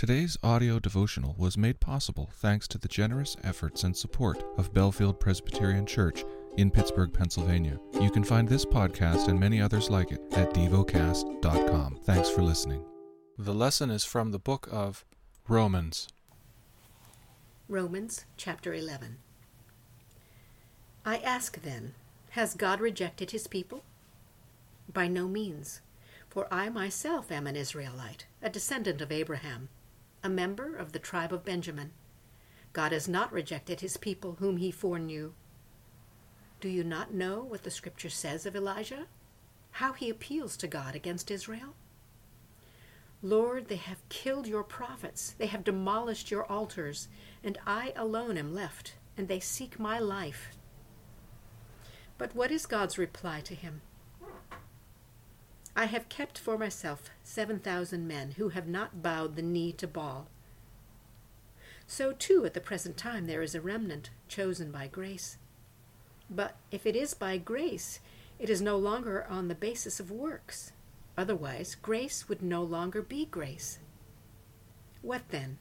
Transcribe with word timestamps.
Today's 0.00 0.38
audio 0.42 0.78
devotional 0.78 1.34
was 1.36 1.58
made 1.58 1.78
possible 1.78 2.30
thanks 2.32 2.66
to 2.68 2.78
the 2.78 2.88
generous 2.88 3.36
efforts 3.44 3.84
and 3.84 3.94
support 3.94 4.42
of 4.56 4.72
Bellefield 4.72 5.20
Presbyterian 5.20 5.84
Church 5.84 6.24
in 6.56 6.70
Pittsburgh, 6.70 7.12
Pennsylvania. 7.12 7.78
You 8.00 8.10
can 8.10 8.24
find 8.24 8.48
this 8.48 8.64
podcast 8.64 9.28
and 9.28 9.38
many 9.38 9.60
others 9.60 9.90
like 9.90 10.10
it 10.10 10.22
at 10.32 10.54
devocast.com. 10.54 11.98
Thanks 12.04 12.30
for 12.30 12.40
listening. 12.40 12.82
The 13.36 13.52
lesson 13.52 13.90
is 13.90 14.02
from 14.02 14.30
the 14.30 14.38
book 14.38 14.70
of 14.72 15.04
Romans. 15.48 16.08
Romans 17.68 18.24
chapter 18.38 18.72
11. 18.72 19.18
I 21.04 21.18
ask 21.18 21.60
then, 21.60 21.92
has 22.30 22.54
God 22.54 22.80
rejected 22.80 23.32
his 23.32 23.46
people? 23.46 23.84
By 24.90 25.08
no 25.08 25.28
means, 25.28 25.82
for 26.30 26.48
I 26.50 26.70
myself 26.70 27.30
am 27.30 27.46
an 27.46 27.54
Israelite, 27.54 28.24
a 28.40 28.48
descendant 28.48 29.02
of 29.02 29.12
Abraham 29.12 29.68
a 30.22 30.28
member 30.28 30.76
of 30.76 30.92
the 30.92 30.98
tribe 30.98 31.32
of 31.32 31.44
Benjamin. 31.44 31.92
God 32.72 32.92
has 32.92 33.08
not 33.08 33.32
rejected 33.32 33.80
his 33.80 33.96
people 33.96 34.36
whom 34.38 34.58
he 34.58 34.70
foreknew. 34.70 35.32
Do 36.60 36.68
you 36.68 36.84
not 36.84 37.14
know 37.14 37.42
what 37.42 37.62
the 37.62 37.70
scripture 37.70 38.10
says 38.10 38.46
of 38.46 38.54
Elijah? 38.54 39.06
How 39.72 39.92
he 39.92 40.10
appeals 40.10 40.56
to 40.58 40.68
God 40.68 40.94
against 40.94 41.30
Israel? 41.30 41.74
Lord, 43.22 43.68
they 43.68 43.76
have 43.76 44.08
killed 44.08 44.46
your 44.46 44.62
prophets, 44.62 45.34
they 45.38 45.46
have 45.46 45.64
demolished 45.64 46.30
your 46.30 46.44
altars, 46.46 47.08
and 47.44 47.58
I 47.66 47.92
alone 47.96 48.38
am 48.38 48.54
left, 48.54 48.94
and 49.16 49.28
they 49.28 49.40
seek 49.40 49.78
my 49.78 49.98
life. 49.98 50.50
But 52.16 52.34
what 52.34 52.50
is 52.50 52.66
God's 52.66 52.98
reply 52.98 53.40
to 53.42 53.54
him? 53.54 53.82
I 55.76 55.86
have 55.86 56.08
kept 56.08 56.38
for 56.38 56.58
myself 56.58 57.10
seven 57.22 57.58
thousand 57.58 58.08
men 58.08 58.32
who 58.32 58.50
have 58.50 58.66
not 58.66 59.02
bowed 59.02 59.36
the 59.36 59.42
knee 59.42 59.72
to 59.72 59.86
Baal. 59.86 60.26
So 61.86 62.12
too 62.12 62.44
at 62.44 62.54
the 62.54 62.60
present 62.60 62.96
time 62.96 63.26
there 63.26 63.42
is 63.42 63.54
a 63.54 63.60
remnant 63.60 64.10
chosen 64.28 64.70
by 64.70 64.86
grace. 64.86 65.38
But 66.28 66.56
if 66.70 66.86
it 66.86 66.94
is 66.94 67.14
by 67.14 67.38
grace, 67.38 68.00
it 68.38 68.48
is 68.48 68.62
no 68.62 68.76
longer 68.76 69.26
on 69.28 69.48
the 69.48 69.54
basis 69.54 70.00
of 70.00 70.10
works. 70.10 70.72
Otherwise, 71.18 71.74
grace 71.74 72.28
would 72.28 72.42
no 72.42 72.62
longer 72.62 73.02
be 73.02 73.26
grace. 73.26 73.78
What 75.02 75.22
then? 75.30 75.58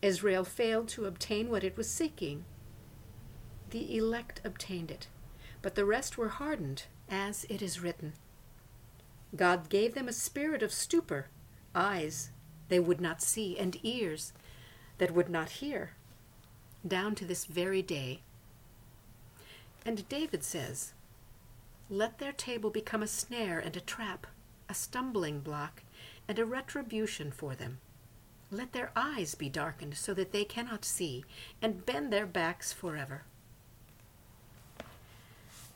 Israel 0.00 0.44
failed 0.44 0.88
to 0.88 1.06
obtain 1.06 1.48
what 1.48 1.64
it 1.64 1.76
was 1.76 1.88
seeking. 1.88 2.44
The 3.70 3.96
elect 3.96 4.40
obtained 4.44 4.90
it, 4.90 5.06
but 5.62 5.74
the 5.74 5.84
rest 5.84 6.18
were 6.18 6.28
hardened, 6.28 6.84
as 7.08 7.46
it 7.48 7.62
is 7.62 7.80
written. 7.80 8.12
God 9.34 9.68
gave 9.68 9.94
them 9.94 10.08
a 10.08 10.12
spirit 10.12 10.62
of 10.62 10.72
stupor, 10.72 11.28
eyes 11.74 12.30
they 12.68 12.78
would 12.78 13.00
not 13.00 13.22
see, 13.22 13.58
and 13.58 13.78
ears 13.82 14.32
that 14.98 15.10
would 15.10 15.28
not 15.28 15.50
hear, 15.60 15.92
down 16.86 17.14
to 17.14 17.24
this 17.24 17.44
very 17.44 17.82
day. 17.82 18.20
And 19.84 20.08
David 20.08 20.44
says, 20.44 20.92
Let 21.90 22.18
their 22.18 22.32
table 22.32 22.70
become 22.70 23.02
a 23.02 23.06
snare 23.06 23.58
and 23.58 23.76
a 23.76 23.80
trap, 23.80 24.26
a 24.68 24.74
stumbling 24.74 25.40
block, 25.40 25.82
and 26.28 26.38
a 26.38 26.46
retribution 26.46 27.30
for 27.30 27.54
them. 27.54 27.78
Let 28.50 28.72
their 28.72 28.92
eyes 28.94 29.34
be 29.34 29.48
darkened 29.48 29.96
so 29.96 30.12
that 30.14 30.32
they 30.32 30.44
cannot 30.44 30.84
see, 30.84 31.24
and 31.60 31.86
bend 31.86 32.12
their 32.12 32.26
backs 32.26 32.72
forever. 32.72 33.24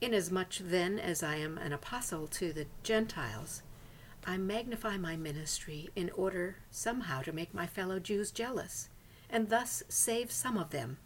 Inasmuch 0.00 0.56
then 0.60 0.98
as 0.98 1.22
I 1.22 1.36
am 1.36 1.58
an 1.58 1.74
apostle 1.74 2.26
to 2.28 2.54
the 2.54 2.66
Gentiles, 2.82 3.62
I 4.24 4.38
magnify 4.38 4.96
my 4.96 5.16
ministry 5.16 5.90
in 5.94 6.10
order 6.10 6.56
somehow 6.70 7.20
to 7.22 7.32
make 7.32 7.52
my 7.52 7.66
fellow 7.66 7.98
Jews 7.98 8.30
jealous, 8.30 8.88
and 9.28 9.50
thus 9.50 9.82
save 9.88 10.32
some 10.32 10.56
of 10.56 10.70
them. 10.70 10.96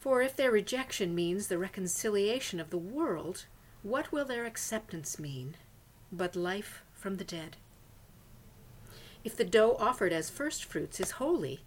For 0.00 0.20
if 0.20 0.34
their 0.34 0.50
rejection 0.50 1.14
means 1.14 1.46
the 1.46 1.58
reconciliation 1.58 2.58
of 2.58 2.70
the 2.70 2.78
world, 2.78 3.46
what 3.82 4.10
will 4.10 4.24
their 4.24 4.44
acceptance 4.44 5.18
mean 5.18 5.56
but 6.10 6.34
life 6.34 6.82
from 6.92 7.16
the 7.16 7.24
dead? 7.24 7.56
If 9.22 9.36
the 9.36 9.44
dough 9.44 9.76
offered 9.78 10.12
as 10.12 10.30
firstfruits 10.30 11.00
is 11.00 11.12
holy, 11.12 11.60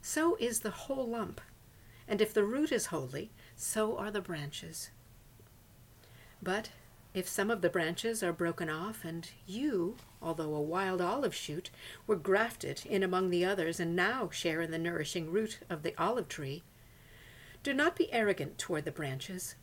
so 0.00 0.36
is 0.40 0.60
the 0.60 0.70
whole 0.70 1.06
lump, 1.06 1.40
and 2.06 2.20
if 2.20 2.32
the 2.32 2.44
root 2.44 2.72
is 2.72 2.86
holy, 2.86 3.30
so 3.58 3.98
are 3.98 4.12
the 4.12 4.20
branches. 4.20 4.90
But 6.40 6.70
if 7.12 7.28
some 7.28 7.50
of 7.50 7.60
the 7.60 7.68
branches 7.68 8.22
are 8.22 8.32
broken 8.32 8.70
off, 8.70 9.04
and 9.04 9.28
you, 9.46 9.96
although 10.22 10.54
a 10.54 10.62
wild 10.62 11.00
olive 11.00 11.34
shoot, 11.34 11.70
were 12.06 12.14
grafted 12.14 12.82
in 12.86 13.02
among 13.02 13.30
the 13.30 13.44
others, 13.44 13.80
and 13.80 13.96
now 13.96 14.30
share 14.30 14.60
in 14.60 14.70
the 14.70 14.78
nourishing 14.78 15.32
root 15.32 15.58
of 15.68 15.82
the 15.82 15.92
olive 16.00 16.28
tree, 16.28 16.62
do 17.64 17.74
not 17.74 17.96
be 17.96 18.12
arrogant 18.12 18.58
toward 18.58 18.84
the 18.84 18.92
branches. 18.92 19.56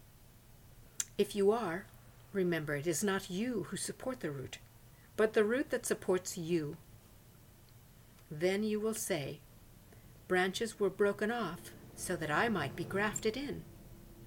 If 1.17 1.33
you 1.33 1.51
are, 1.51 1.85
remember 2.33 2.75
it 2.75 2.87
is 2.87 3.01
not 3.01 3.29
you 3.29 3.67
who 3.69 3.77
support 3.77 4.19
the 4.19 4.29
root, 4.29 4.57
but 5.15 5.31
the 5.31 5.45
root 5.45 5.69
that 5.69 5.85
supports 5.85 6.37
you. 6.37 6.75
Then 8.29 8.63
you 8.63 8.81
will 8.81 8.93
say, 8.93 9.39
Branches 10.27 10.81
were 10.81 10.89
broken 10.89 11.31
off 11.31 11.71
so 11.95 12.17
that 12.17 12.31
I 12.31 12.49
might 12.49 12.75
be 12.75 12.83
grafted 12.83 13.37
in. 13.37 13.63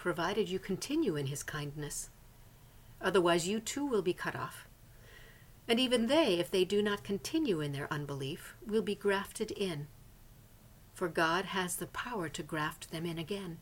provided 0.00 0.48
you 0.48 0.58
continue 0.58 1.14
in 1.14 1.26
his 1.26 1.42
kindness. 1.42 2.08
Otherwise, 3.02 3.46
you 3.46 3.60
too 3.60 3.84
will 3.84 4.00
be 4.00 4.14
cut 4.14 4.34
off. 4.34 4.66
And 5.68 5.78
even 5.78 6.06
they, 6.06 6.38
if 6.38 6.50
they 6.50 6.64
do 6.64 6.80
not 6.82 7.04
continue 7.04 7.60
in 7.60 7.72
their 7.72 7.92
unbelief, 7.92 8.54
will 8.66 8.80
be 8.80 8.94
grafted 8.94 9.50
in. 9.50 9.88
For 10.94 11.06
God 11.06 11.44
has 11.44 11.76
the 11.76 11.86
power 11.86 12.30
to 12.30 12.42
graft 12.42 12.90
them 12.90 13.04
in 13.04 13.18
again. 13.18 13.58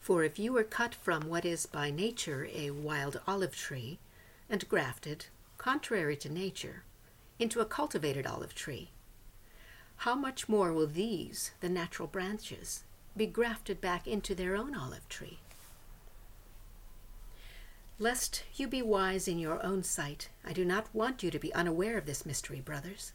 For 0.00 0.24
if 0.24 0.38
you 0.38 0.54
were 0.54 0.64
cut 0.64 0.94
from 0.94 1.28
what 1.28 1.44
is 1.44 1.66
by 1.66 1.90
nature 1.90 2.48
a 2.54 2.70
wild 2.70 3.20
olive 3.26 3.54
tree, 3.54 3.98
and 4.48 4.66
grafted, 4.70 5.26
contrary 5.58 6.16
to 6.16 6.32
nature, 6.32 6.84
into 7.38 7.60
a 7.60 7.66
cultivated 7.66 8.26
olive 8.26 8.54
tree, 8.54 8.88
how 9.98 10.14
much 10.14 10.48
more 10.48 10.72
will 10.72 10.86
these, 10.86 11.50
the 11.60 11.68
natural 11.68 12.08
branches, 12.08 12.84
be 13.16 13.26
grafted 13.26 13.80
back 13.80 14.06
into 14.06 14.34
their 14.34 14.56
own 14.56 14.74
olive 14.74 15.08
tree. 15.08 15.38
Lest 17.98 18.44
you 18.54 18.68
be 18.68 18.82
wise 18.82 19.26
in 19.26 19.38
your 19.38 19.64
own 19.64 19.82
sight, 19.82 20.28
I 20.44 20.52
do 20.52 20.66
not 20.66 20.94
want 20.94 21.22
you 21.22 21.30
to 21.30 21.38
be 21.38 21.54
unaware 21.54 21.96
of 21.96 22.04
this 22.04 22.26
mystery, 22.26 22.60
brothers. 22.60 23.12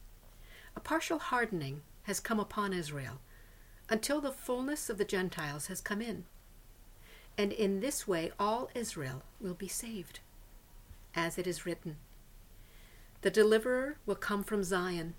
A 0.75 0.79
partial 0.79 1.19
hardening 1.19 1.81
has 2.03 2.19
come 2.19 2.39
upon 2.39 2.73
Israel 2.73 3.19
until 3.89 4.21
the 4.21 4.31
fullness 4.31 4.89
of 4.89 4.97
the 4.97 5.05
Gentiles 5.05 5.67
has 5.67 5.81
come 5.81 6.01
in. 6.01 6.23
And 7.37 7.51
in 7.51 7.79
this 7.79 8.07
way 8.07 8.31
all 8.39 8.71
Israel 8.73 9.21
will 9.39 9.53
be 9.53 9.67
saved. 9.67 10.19
As 11.13 11.37
it 11.37 11.45
is 11.45 11.65
written 11.65 11.97
The 13.21 13.29
deliverer 13.29 13.97
will 14.07 14.15
come 14.15 14.43
from 14.43 14.63
Zion, 14.63 15.13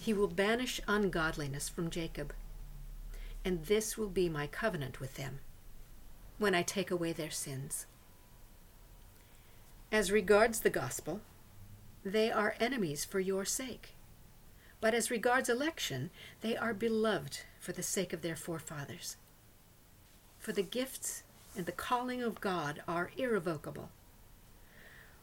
he 0.00 0.12
will 0.12 0.28
banish 0.28 0.80
ungodliness 0.86 1.68
from 1.68 1.88
Jacob 1.88 2.34
and 3.44 3.64
this 3.66 3.96
will 3.96 4.08
be 4.08 4.28
my 4.28 4.46
covenant 4.46 5.00
with 5.00 5.14
them 5.14 5.40
when 6.38 6.54
I 6.54 6.62
take 6.62 6.90
away 6.90 7.12
their 7.12 7.30
sins. 7.30 7.86
As 9.90 10.10
regards 10.10 10.60
the 10.60 10.70
gospel, 10.70 11.20
they 12.04 12.30
are 12.30 12.56
enemies 12.58 13.04
for 13.04 13.20
your 13.20 13.44
sake. 13.44 13.94
But 14.80 14.94
as 14.94 15.10
regards 15.10 15.48
election, 15.48 16.10
they 16.40 16.56
are 16.56 16.74
beloved 16.74 17.40
for 17.60 17.72
the 17.72 17.82
sake 17.82 18.12
of 18.12 18.22
their 18.22 18.34
forefathers. 18.34 19.16
For 20.38 20.52
the 20.52 20.62
gifts 20.62 21.22
and 21.56 21.66
the 21.66 21.72
calling 21.72 22.22
of 22.22 22.40
God 22.40 22.82
are 22.88 23.12
irrevocable. 23.16 23.90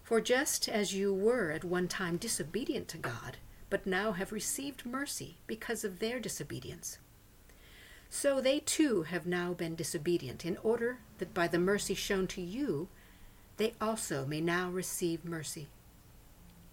For 0.04 0.22
just 0.22 0.70
as 0.70 0.94
you 0.94 1.14
were 1.14 1.52
at 1.52 1.66
one 1.66 1.88
time 1.88 2.18
disobedient 2.18 2.88
to 2.90 2.98
God, 2.98 3.38
but 3.70 3.86
now 3.86 4.14
have 4.14 4.32
received 4.32 4.86
mercy 4.86 5.38
because 5.46 5.84
of 5.84 6.00
their 6.00 6.20
disobedience, 6.20 7.00
so 8.10 8.42
they 8.42 8.60
too 8.60 9.04
have 9.04 9.26
now 9.26 9.54
been 9.54 9.76
disobedient, 9.76 10.46
in 10.46 10.58
order 10.64 11.00
that 11.20 11.34
by 11.34 11.48
the 11.48 11.60
mercy 11.60 11.94
shown 11.94 12.28
to 12.28 12.42
you, 12.42 12.88
they 13.58 13.74
also 13.80 14.26
may 14.26 14.42
now 14.42 14.70
receive 14.70 15.24
mercy. 15.24 15.68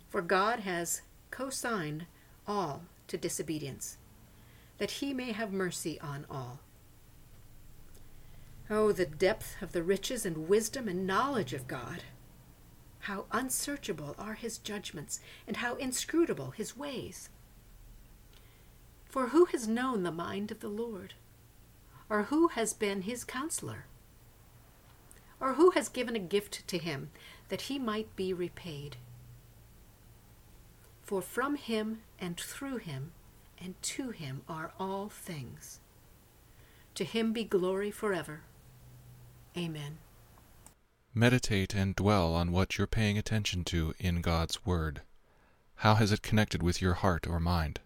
For 0.09 0.23
God 0.23 0.61
has 0.61 1.03
co 1.31 1.50
signed 1.50 2.06
all 2.47 2.83
to 3.09 3.19
disobedience, 3.19 3.99
that 4.79 4.93
he 4.93 5.12
may 5.12 5.33
have 5.33 5.53
mercy 5.53 6.00
on 6.00 6.25
all. 6.31 6.61
Oh, 8.71 8.91
the 8.91 9.06
depth 9.06 9.56
of 9.61 9.73
the 9.73 9.83
riches 9.83 10.25
and 10.25 10.49
wisdom 10.49 10.88
and 10.88 11.06
knowledge 11.06 11.53
of 11.53 11.69
God! 11.69 12.03
How 13.00 13.27
unsearchable 13.31 14.17
are 14.19 14.35
his 14.35 14.59
judgments, 14.59 15.21
and 15.47 15.59
how 15.59 15.77
inscrutable 15.77 16.53
his 16.53 16.77
ways! 16.77 17.29
For 19.05 19.29
who 19.29 19.44
has 19.47 19.69
known 19.69 20.03
the 20.03 20.11
mind 20.11 20.50
of 20.50 20.61
the 20.61 20.69
Lord? 20.69 21.15
Or 22.08 22.25
who 22.25 22.49
has 22.49 22.73
been 22.73 23.03
his 23.03 23.25
counselor? 23.25 23.87
Or 25.41 25.55
who 25.55 25.70
has 25.70 25.88
given 25.88 26.17
a 26.17 26.20
gift 26.20 26.67
to 26.69 26.79
him 26.79 27.11
that 27.49 27.62
he 27.62 27.79
might 27.79 28.14
be 28.17 28.32
repaid? 28.32 28.97
For 31.03 31.23
from 31.23 31.56
him 31.56 32.03
and 32.19 32.38
through 32.38 32.79
him 32.79 33.12
and 33.58 33.81
to 33.82 34.11
him 34.11 34.43
are 34.49 34.73
all 34.79 35.08
things. 35.08 35.81
To 36.94 37.05
him 37.05 37.32
be 37.32 37.44
glory 37.44 37.91
forever. 37.91 38.43
Amen. 39.56 39.99
Meditate 41.14 41.75
and 41.75 41.97
dwell 41.97 42.35
on 42.35 42.52
what 42.52 42.76
you're 42.76 42.87
paying 42.87 43.17
attention 43.17 43.64
to 43.64 43.94
in 43.99 44.20
God's 44.20 44.67
Word. 44.67 45.02
How 45.76 45.94
has 45.94 46.12
it 46.12 46.23
connected 46.23 46.62
with 46.62 46.82
your 46.82 46.94
heart 46.94 47.26
or 47.26 47.41
mind? 47.41 47.81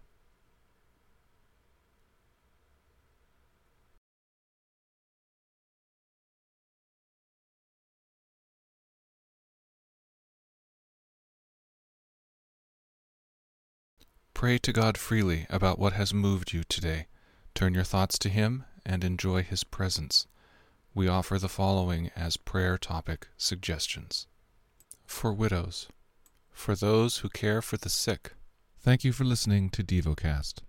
Pray 14.41 14.57
to 14.57 14.73
God 14.73 14.97
freely 14.97 15.45
about 15.51 15.79
what 15.79 15.93
has 15.93 16.15
moved 16.15 16.55
you 16.55 16.65
today. 16.65 17.09
Turn 17.55 17.75
your 17.75 17.85
thoughts 17.85 18.19
to 18.21 18.31
Him 18.31 18.65
and 18.87 19.05
enjoy 19.05 19.43
His 19.43 19.65
presence. 19.65 20.27
We 20.95 21.09
offer 21.09 21.39
the 21.39 21.47
following 21.47 22.11
as 22.17 22.39
prayer 22.39 22.79
topic 22.79 23.29
suggestions 23.37 24.27
For 25.05 25.31
widows, 25.31 25.89
for 26.53 26.75
those 26.75 27.19
who 27.19 27.29
care 27.29 27.61
for 27.61 27.77
the 27.77 27.91
sick. 27.91 28.33
Thank 28.81 29.05
you 29.05 29.13
for 29.13 29.25
listening 29.25 29.69
to 29.69 29.85
DevoCast. 29.85 30.55